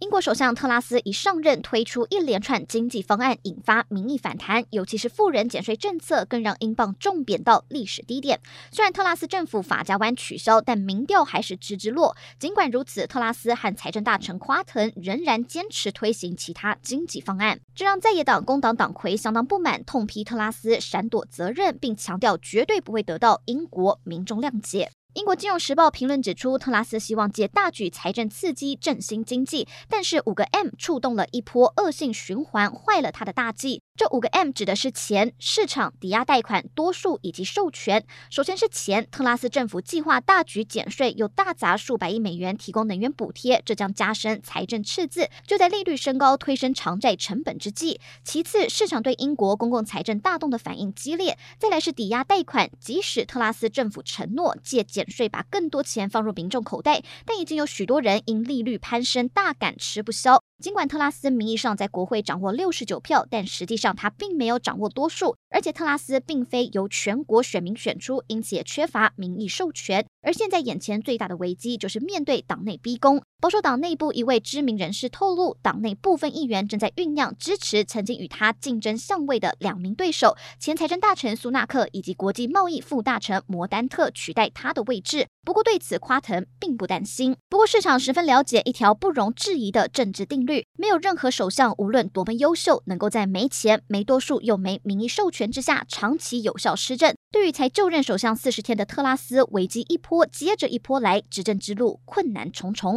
[0.00, 4.64] 英国首相特拉斯一上任，推出一连串经济方案，引发民意反弹。
[4.70, 8.38] 尤其是富人减税政策，更让英镑重贬到历史低点。
[8.70, 12.16] 虽然特拉斯政府法家湾取消，但民调还是直直落。
[12.38, 24.92] 尽管如此，特拉斯和财政大臣夸腾仍然坚持推行其他经济方案，这让在野党工党党魁相当不满，痛批特拉斯闪躲责任，并强调绝对不会得到英国民众谅解。
[25.14, 33.82] 英国金融时报评论指出，特拉斯希望借大举财政刺激振兴经济，但是五个 M 触动了一波恶性循环，坏了他的大计。
[33.96, 38.06] 这五个 M 指的是钱、市场、抵押贷款、多数以及授权。
[38.30, 45.28] 首先是钱，特拉斯政府计划大举减税，又大砸数百亿美元提供能源补贴，这将加深财政赤字。
[45.44, 51.36] 就在利率升高、推升偿债成本之际，其次市场对英国公共财政大动的反应激烈。
[51.58, 60.42] 再来是抵押贷款，即使特拉斯政府承诺借减税把更多钱放入民众口袋，但已经有许多人因利率攀升大感吃不消。
[60.60, 65.36] 尽管特拉斯名义上在国会掌握六十九票，但实际上他并没有掌握多数。
[65.50, 70.04] 而且特拉斯并非由全国选民选出，因此也缺乏民意授权。
[70.28, 73.22] 而现在眼前最大的危机就是面对党内逼宫。
[73.40, 85.26] 保守党内部一位知名人士透露，党内部分议员正在酝酿支持曾经与他竞争相位的两名对手，前财政大臣苏纳克以及国际贸易副大臣摩丹特取代他的位置。
[85.46, 87.34] 不过对此夸腾并不担心。
[87.48, 97.14] 不过市场十分了解一条不容置疑的政治定律：没有任何首相无论多么优秀，能够在没钱、没多数又没民意授权之下长期有效施政。
[97.30, 102.96] 对于才就任首相四十天的特拉斯，危机一波接着一波来，执政之路困难重重。